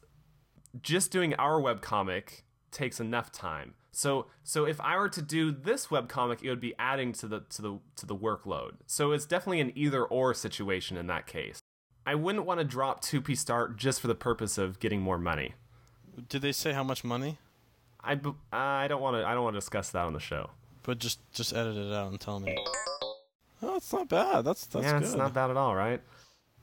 [0.81, 2.41] just doing our webcomic
[2.71, 3.73] takes enough time.
[3.91, 7.39] So so if I were to do this webcomic, it would be adding to the
[7.49, 8.73] to the to the workload.
[8.85, 11.59] So it's definitely an either or situation in that case.
[12.07, 15.55] I wouldn't want to drop 2P start just for the purpose of getting more money.
[16.29, 17.37] Did they say how much money?
[18.01, 20.51] I, b- I don't want to I don't want to discuss that on the show.
[20.83, 22.57] But just just edit it out and tell me.
[23.61, 24.45] Oh, it's not bad.
[24.45, 25.03] That's that's yeah, good.
[25.03, 25.99] it's not bad at all, right?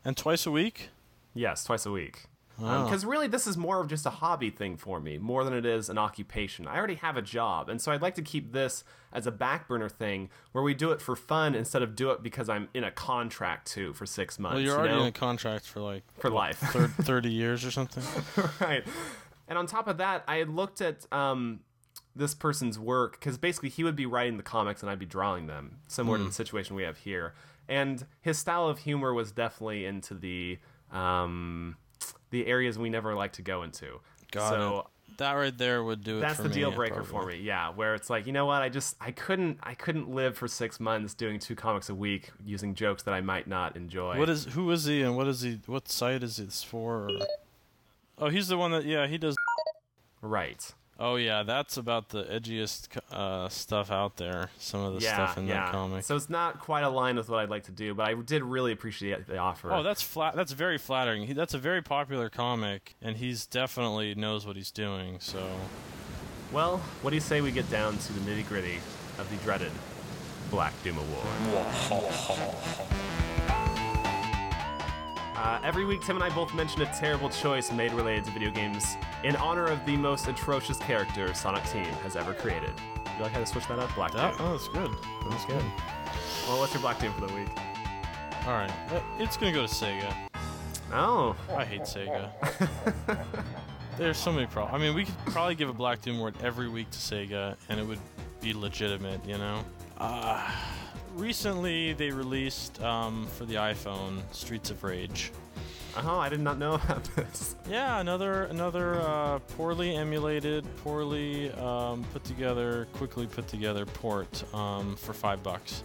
[0.02, 0.88] And twice a week?
[1.34, 2.22] Yes, twice a week.
[2.56, 5.66] Because really, this is more of just a hobby thing for me, more than it
[5.66, 6.68] is an occupation.
[6.68, 9.68] I already have a job, and so I'd like to keep this as a back
[9.68, 12.84] burner thing where we do it for fun instead of do it because I'm in
[12.84, 14.54] a contract too for six months.
[14.54, 15.02] Well, you're you already know?
[15.02, 16.58] in a contract for like for life.
[16.58, 18.02] thir- 30 years or something.
[18.60, 18.84] right.
[19.48, 21.60] And on top of that, I had looked at um,
[22.16, 25.46] this person's work because basically he would be writing the comics and I'd be drawing
[25.46, 27.34] them, similar to the situation we have here.
[27.68, 30.58] And his style of humor was definitely into the
[30.92, 31.76] um,
[32.34, 34.00] the areas we never like to go into.
[34.32, 34.86] Got so it.
[35.18, 36.22] That right there would do it.
[36.22, 37.36] that's the me, deal breaker for me.
[37.36, 38.62] Yeah, where it's like, you know what?
[38.62, 42.32] I just I couldn't I couldn't live for six months doing two comics a week
[42.44, 44.18] using jokes that I might not enjoy.
[44.18, 45.60] What is who is he and what is he?
[45.66, 47.08] What site is this for?
[48.18, 49.36] Oh, he's the one that yeah he does.
[50.20, 50.74] right?
[50.98, 54.50] Oh yeah, that's about the edgiest uh, stuff out there.
[54.58, 55.64] Some of the yeah, stuff in yeah.
[55.64, 56.04] that comic.
[56.04, 58.70] So it's not quite aligned with what I'd like to do, but I did really
[58.70, 59.72] appreciate the offer.
[59.72, 60.36] Oh, that's flat.
[60.36, 61.26] That's very flattering.
[61.26, 65.18] He, that's a very popular comic, and he's definitely knows what he's doing.
[65.18, 65.44] So
[66.52, 68.78] well, what do you say we get down to the nitty gritty
[69.18, 69.72] of the dreaded
[70.50, 71.26] Black Doom Award?
[75.44, 78.50] Uh, every week, Tim and I both mention a terrible choice made related to video
[78.50, 82.70] games in honor of the most atrocious character Sonic Team has ever created.
[83.18, 83.94] You like how to switch that up?
[83.94, 84.46] Black that Doom.
[84.46, 84.90] oh, that's good.
[85.30, 85.62] That's good.
[86.48, 87.48] Well, what's your Black Doom for the week?
[88.46, 90.14] All right, Uh, it's gonna go to Sega.
[90.94, 92.30] Oh, I hate Sega.
[93.98, 94.82] There's so many problems.
[94.82, 97.78] I mean, we could probably give a Black Doom award every week to Sega, and
[97.78, 98.00] it would
[98.40, 99.62] be legitimate, you know.
[99.98, 100.50] Uh,
[101.14, 105.32] recently, they released um, for the iPhone Streets of Rage,
[105.96, 107.54] Oh, I did not know about this.
[107.68, 114.96] Yeah, another another uh, poorly emulated, poorly um, put together, quickly put together port um,
[114.96, 115.84] for five bucks.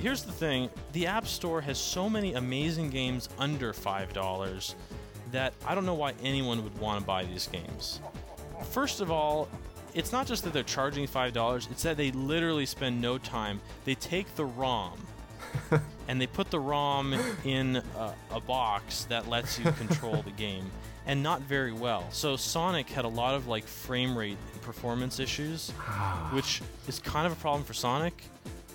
[0.00, 4.74] Here's the thing: the App Store has so many amazing games under five dollars
[5.30, 8.00] that I don't know why anyone would want to buy these games.
[8.70, 9.48] First of all,
[9.94, 13.60] it's not just that they're charging five dollars; it's that they literally spend no time.
[13.84, 14.98] They take the ROM
[16.08, 20.70] and they put the ROM in a, a box that lets you control the game,
[21.06, 22.06] and not very well.
[22.10, 25.70] So Sonic had a lot of like frame rate and performance issues,
[26.32, 28.14] which is kind of a problem for Sonic.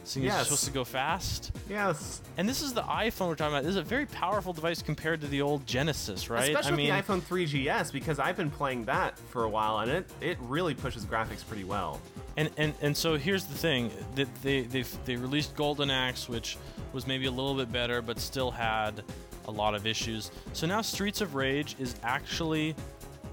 [0.06, 0.44] Seeing as Yes.
[0.46, 2.22] supposed to go fast, Yes.
[2.38, 3.64] and this is the iPhone we're talking about.
[3.64, 6.50] This is a very powerful device compared to the old Genesis, right?
[6.50, 9.92] Especially I mean, the iPhone 3GS because I've been playing that for a while and
[9.92, 12.00] it, it really pushes graphics pretty well.
[12.38, 16.58] and, and and so here's the thing that they they they released Golden Axe, which
[16.94, 19.04] was maybe a little bit better, but still had
[19.48, 20.32] a lot of issues.
[20.54, 22.76] So now Streets of Rage is actually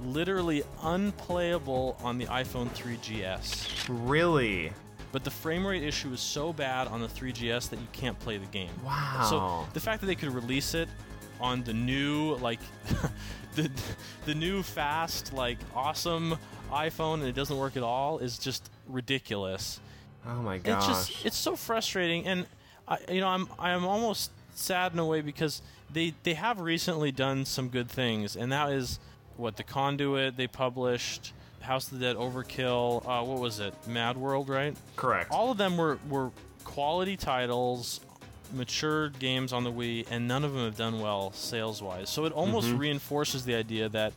[0.03, 3.87] literally unplayable on the iPhone 3GS.
[3.89, 4.73] Really?
[5.17, 8.37] But the frame rate issue is so bad on the 3GS that you can't play
[8.37, 8.69] the game.
[8.85, 9.27] Wow.
[9.31, 10.91] So the fact that they could release it
[11.41, 12.61] on the new like
[13.55, 13.71] the
[14.27, 16.37] the new fast like awesome
[16.71, 19.81] iPhone and it doesn't work at all is just ridiculous.
[20.27, 20.87] Oh my gosh.
[20.87, 22.47] It's just it's so frustrating and
[22.87, 27.11] I you know I'm I'm almost sad in a way because they they have recently
[27.11, 28.99] done some good things and that is
[29.39, 31.33] what the conduit they published
[31.67, 35.31] House of the Dead Overkill uh, what was it Mad World right correct.
[35.31, 36.31] all of them were, were
[36.65, 38.01] quality titles,
[38.53, 42.09] mature games on the Wii, and none of them have done well sales wise.
[42.11, 42.79] So it almost Mm-hmm.
[42.79, 44.13] reinforces the idea that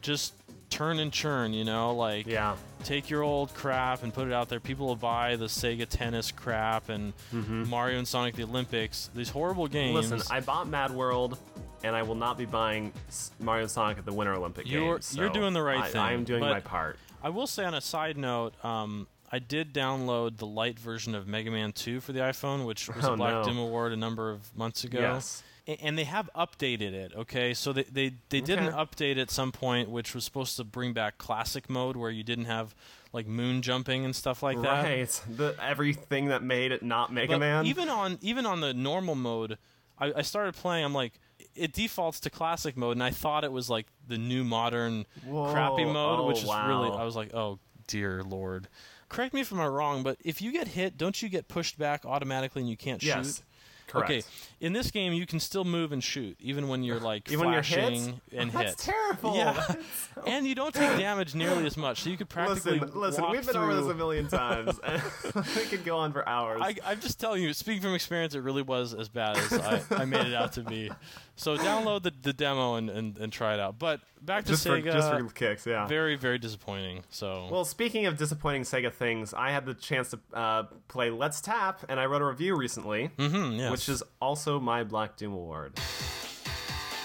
[0.00, 0.34] just
[0.70, 2.56] turn and churn, you know, like yeah.
[2.84, 4.58] take your old crap and put it out there.
[4.58, 9.10] People will buy the Sega Tennis crap and Mario and Sonic the Olympics.
[9.14, 10.06] These horrible games.
[10.06, 10.14] Mm-hmm.
[10.16, 11.38] Listen, I bought Mad World,
[11.84, 12.92] and I will not be buying
[13.40, 15.16] Mario Sonic at the Winter Olympic You're- Games.
[15.16, 16.98] you're doing the right I, thing, I am doing my part.
[17.22, 21.26] I will say on a side note, um, I did download the light version of
[21.26, 23.44] Mega Man 2 for the iPhone, which was Oh, a Black no.
[23.44, 25.00] Doom Award a number of months ago.
[25.00, 25.42] Yes.
[25.80, 27.54] And they have updated it, okay?
[27.54, 30.92] So they, they, they did an update at some point, which was supposed to bring
[30.92, 32.74] back classic mode where you didn't have
[33.12, 34.82] like moon jumping and stuff like that.
[34.84, 35.20] Right.
[35.36, 37.66] The everything that made it not Mega But Man.
[37.66, 39.56] even on even on the normal mode,
[40.00, 40.84] I, I started playing.
[40.84, 41.12] I'm like,
[41.54, 45.84] it defaults to classic mode, and I thought it was like the new modern crappy
[45.84, 46.90] mode, Oh, which is really.
[46.90, 48.68] I was like, oh dear lord.
[49.08, 52.06] Correct me if I'm wrong, but if you get hit, don't you get pushed back
[52.06, 53.26] automatically and you can't yes.
[53.36, 53.42] shoot?
[53.92, 54.10] Correct.
[54.10, 54.22] Okay,
[54.60, 57.52] in this game you can still move and shoot, even when you're like Even when
[57.52, 57.78] you're hit?
[57.78, 58.94] flashing and That's hit.
[58.94, 59.36] terrible.
[59.36, 59.74] Yeah,
[60.26, 63.22] and you don't take damage nearly as much, so you could practically Listen, listen.
[63.22, 63.62] walk We've been through...
[63.64, 64.80] over this a million times.
[64.82, 65.02] and
[65.56, 66.62] we could go on for hours.
[66.64, 69.82] I, I'm just telling you, speaking from experience, it really was as bad as I,
[69.90, 70.90] I made it out to be.
[71.36, 73.78] So download the, the demo and, and, and try it out.
[73.78, 75.86] But back to just for Sega, just for kicks, yeah.
[75.86, 77.04] very very disappointing.
[77.10, 81.40] So Well, speaking of disappointing Sega things, I had the chance to uh, play Let's
[81.40, 83.70] Tap, and I wrote a review recently, Mhm, yes.
[83.70, 85.78] which is also my Black Doom award.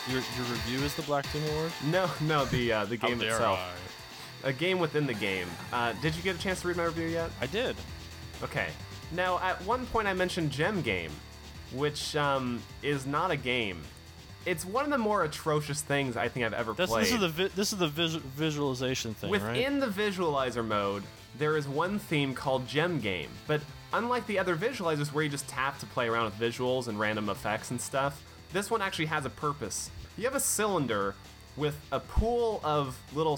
[0.07, 1.71] your your review is the Black Doom Award.
[1.85, 3.59] No, no, the uh, the How game dare itself,
[4.43, 4.49] I?
[4.49, 5.47] a game within the game.
[5.73, 7.31] Uh, did you get a chance to read my review yet?
[7.41, 7.75] I did.
[8.43, 8.67] Okay.
[9.13, 11.11] Now, at one point, I mentioned Gem Game,
[11.73, 13.81] which um, is not a game.
[14.47, 17.03] It's one of the more atrocious things I think I've ever That's, played.
[17.03, 19.41] this is the vi- this is the vis- visualization thing, right?
[19.41, 21.03] Within the visualizer mode,
[21.37, 23.59] there is one theme called Gem Game, but
[23.91, 27.27] unlike the other visualizers where you just tap to play around with visuals and random
[27.27, 29.91] effects and stuff, this one actually has a purpose.
[30.17, 31.13] You have a cylinder
[31.57, 33.37] with a pool of little,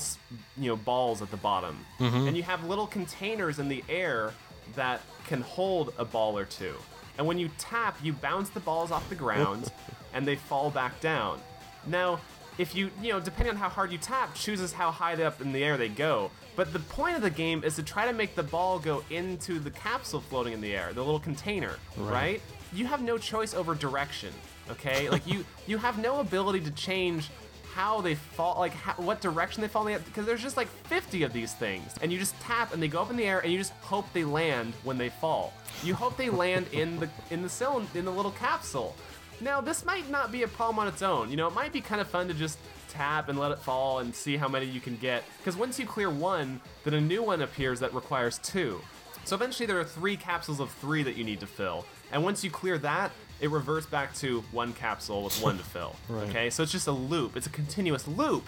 [0.57, 2.27] you know, balls at the bottom, mm-hmm.
[2.27, 4.31] and you have little containers in the air
[4.75, 6.75] that can hold a ball or two.
[7.19, 9.73] And when you tap, you bounce the balls off the ground,
[10.13, 11.41] and they fall back down.
[11.85, 12.21] Now,
[12.57, 15.51] if you, you know, depending on how hard you tap, chooses how high up in
[15.51, 16.31] the air they go.
[16.55, 19.59] But the point of the game is to try to make the ball go into
[19.59, 22.41] the capsule floating in the air, the little container, right?
[22.71, 24.33] You have no choice over direction,
[24.71, 25.09] okay?
[25.09, 27.31] like you, you have no ability to change
[27.73, 31.23] how they fall, like how, what direction they fall in because there's just like 50
[31.23, 33.51] of these things, and you just tap and they go up in the air, and
[33.51, 35.53] you just hope they land when they fall.
[35.83, 38.95] You hope they land in the in the cylinder in the little capsule.
[39.41, 41.29] Now, this might not be a problem on its own.
[41.29, 42.59] You know, it might be kind of fun to just
[42.89, 45.23] tap and let it fall and see how many you can get.
[45.37, 48.81] Because once you clear one, then a new one appears that requires two.
[49.23, 51.85] So eventually there are three capsules of three that you need to fill.
[52.11, 55.95] And once you clear that, it reverts back to one capsule with one to fill.
[56.07, 56.29] Right.
[56.29, 57.35] Okay, so it's just a loop.
[57.37, 58.45] It's a continuous loop.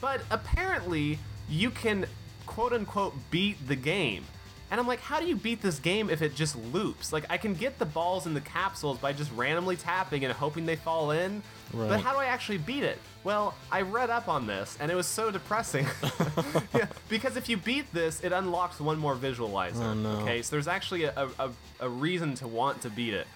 [0.00, 1.18] But apparently,
[1.48, 2.06] you can
[2.46, 4.24] quote unquote beat the game.
[4.68, 7.12] And I'm like, how do you beat this game if it just loops?
[7.12, 10.66] Like, I can get the balls in the capsules by just randomly tapping and hoping
[10.66, 11.40] they fall in,
[11.72, 12.98] but how do I actually beat it?
[13.22, 15.86] Well, I read up on this, and it was so depressing.
[16.74, 19.82] yeah, because if you beat this, it unlocks one more visualizer.
[19.82, 20.10] Oh, no.
[20.22, 23.28] Okay, so there's actually a, a, a reason to want to beat it.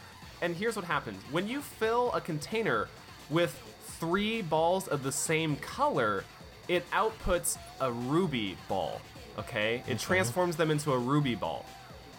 [0.42, 2.88] And here's what happens when you fill a container
[3.28, 3.60] with
[3.98, 6.24] three balls of the same color,
[6.68, 9.00] it outputs a ruby ball.
[9.38, 9.82] Okay?
[9.86, 11.66] It transforms them into a ruby ball.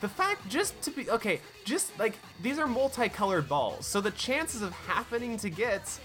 [0.02, 4.64] The fact just to be okay, just like these are multicolored balls, so the chances
[4.64, 6.00] of happening to get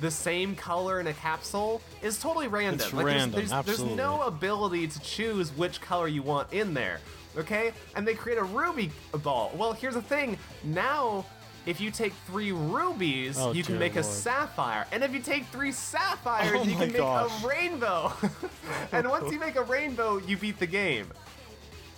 [0.00, 2.74] the same color in a capsule is totally random.
[2.74, 3.96] It's like there's- random, there's, there's, absolutely.
[3.96, 7.00] no ability to choose which color you want in there.
[7.36, 7.72] Okay?
[7.96, 8.90] And they create a ruby
[9.22, 9.52] ball.
[9.56, 10.38] Well, here's the thing.
[10.64, 11.24] Now,
[11.66, 14.86] if you take three rubies, Oh, you can dear make a sapphire.
[14.92, 17.42] And if you take three sapphires, Oh you can make gosh.
[17.42, 18.12] a rainbow.
[18.92, 21.06] and once you make a rainbow, you beat the game.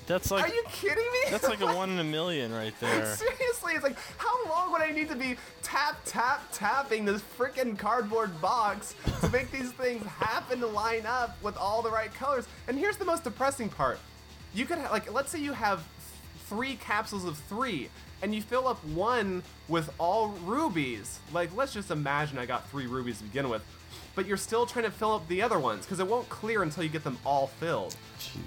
[0.07, 1.31] That's like Are you kidding me?
[1.31, 3.07] that's like a one in a million right there.
[3.17, 7.79] Seriously, it's like, how long would I need to be tap, tap, tapping this freaking
[7.79, 12.47] cardboard box to make these things happen to line up with all the right colors?
[12.69, 13.99] And here's the most depressing part.
[14.53, 15.83] You could, ha- like, let's say you have
[16.45, 17.89] three capsules of three,
[18.23, 21.19] and you fill up one with all rubies.
[21.33, 23.63] Like, let's just imagine I got three rubies to begin with.
[24.15, 26.85] But you're still trying to fill up the other ones because it won't clear until
[26.85, 27.97] you get them all filled.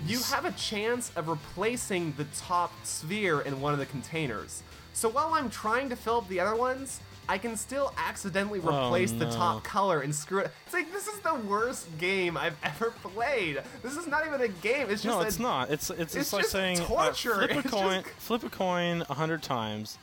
[0.05, 4.63] You have a chance of replacing the top sphere in one of the containers.
[4.93, 8.85] So while I'm trying to fill up the other ones, I can still accidentally Oh,
[8.87, 10.51] replace the top color and screw it.
[10.65, 13.61] It's like this is the worst game I've ever played.
[13.83, 14.83] This is not even a game.
[14.89, 15.69] It's just No, a, it's not.
[15.69, 19.13] It's it's, it's like saying uh, flip a It's coin, just- flip a coin a
[19.13, 19.97] hundred times,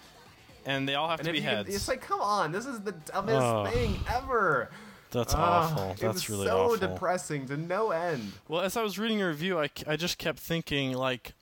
[0.66, 1.75] and they all have And to be you can- heads.
[1.75, 3.72] it's like, come on, this is the dumbest Ugh.
[3.72, 4.70] thing ever.
[5.11, 5.95] That's Ugh, awful.
[6.01, 6.77] That's really so awful.
[6.77, 8.33] depressing to no end.
[8.49, 11.35] Well, as I was reading your review, I, I just kept thinking like,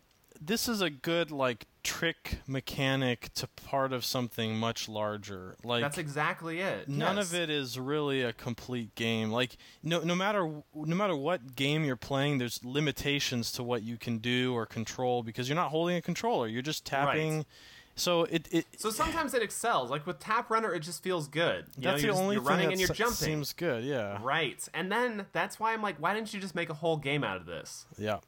[0.45, 5.57] this is a good like trick mechanic to part of something much larger.
[5.65, 6.89] Like That's exactly it.
[6.89, 7.33] none Yes.
[7.33, 9.31] of it is really a complete game.
[9.31, 13.97] Like no no matter no matter what game you're playing, there's limitations to what you
[13.97, 16.47] can do or control because you're not holding a controller.
[16.49, 17.37] You're just tapping.
[17.39, 17.47] Right.
[17.95, 19.91] So it it So sometimes it excels.
[19.91, 21.67] Like with Tap Runner, it just feels good.
[21.77, 23.15] You know, that's the just- only you're thing running that and you're jumping.
[23.17, 23.85] seems good.
[23.85, 24.19] Yeah.
[24.23, 24.67] Right.
[24.73, 27.37] And then that's why I'm like, why didn't you just make a whole game out
[27.37, 27.87] of this?
[27.99, 28.19] Yeah.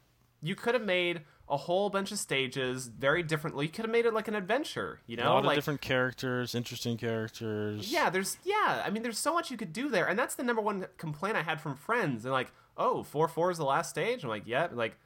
[0.43, 3.67] You could have made a whole bunch of stages very differently.
[3.67, 5.35] You could have made it like an adventure, you a know?
[5.35, 7.93] lot like of different characters, interesting characters.
[7.93, 10.07] Yeah, there's yeah, I mean there's so much you could do there.
[10.07, 12.25] And that's the number one complaint I had from friends.
[12.25, 14.97] And like, oh, four four is the last stage?" I'm like, "Yep." Like,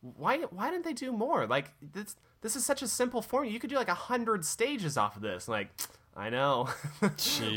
[0.00, 1.46] why why didn't they do more?
[1.46, 3.52] Like this this is such a simple formula.
[3.52, 5.48] You could do like a 100 stages off of this.
[5.48, 5.68] Like,
[6.16, 6.68] I know.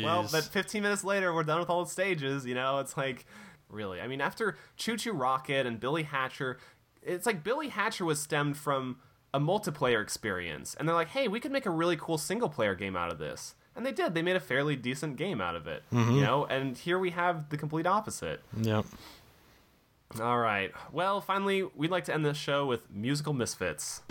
[0.04, 2.46] well, but 15 minutes later, we're done with all the stages.
[2.46, 3.26] You know, it's like,
[3.70, 4.02] really.
[4.02, 6.58] I mean, after ChuChu Rocket and Billy Hatcher,
[7.04, 8.98] it's like Billy Hatcher was stemmed from
[9.34, 12.76] a multiplayer experience, and they're like, hey, we could make a really cool single player
[12.76, 13.56] game out of this.
[13.76, 14.14] And they did.
[14.14, 15.84] They made a fairly decent game out of it.
[15.92, 16.22] You mm-hmm.
[16.22, 18.42] know, and here we have the complete opposite.
[18.60, 18.86] Yep.
[20.20, 20.72] All right.
[20.92, 24.02] Well, finally, we'd like to end this show with musical misfits.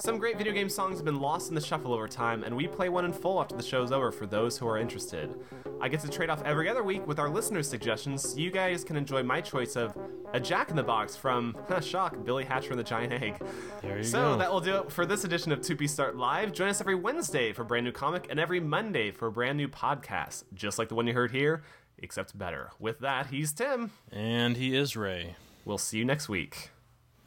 [0.00, 2.66] Some great video game songs have been lost in the shuffle over time, and we
[2.66, 5.34] play one in full after the show's over for those who are interested.
[5.78, 8.82] I get to trade off every other week with our listeners' suggestions, so you guys
[8.82, 9.94] can enjoy my choice of
[10.32, 13.42] a Jack in the Box from, shock, Billy Hatcher and the Giant Egg.
[13.82, 14.38] There you So go.
[14.38, 16.52] that will do it for this edition of 2P Start Live.
[16.54, 19.58] Join us every Wednesday for a brand new comic and every Monday for a brand
[19.58, 21.62] new podcast, just like the one you heard here,
[21.98, 22.70] except better.
[22.78, 23.90] With that, he's Tim.
[24.10, 25.36] and he is Ray.
[25.66, 26.70] We'll see you next week.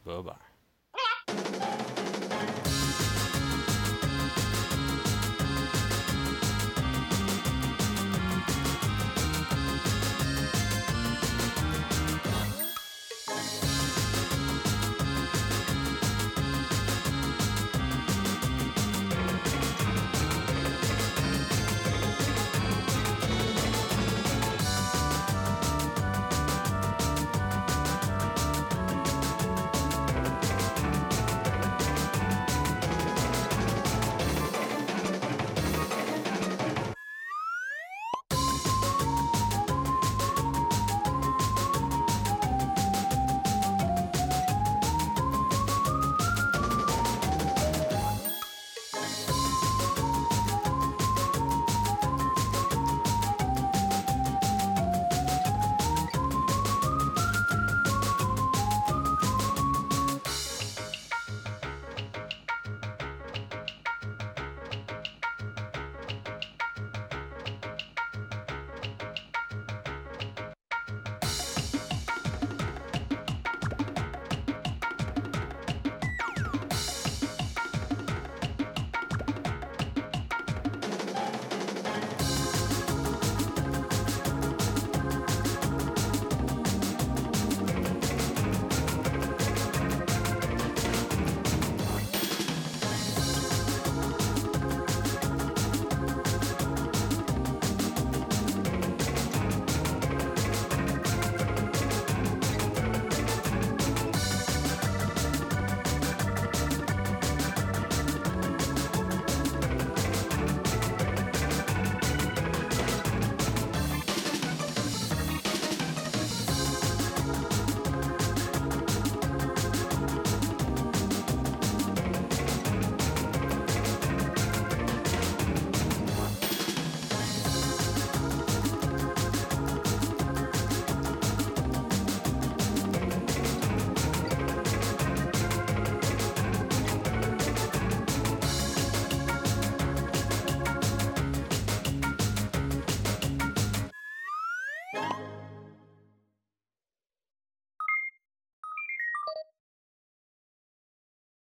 [0.03, 0.35] Bye bye.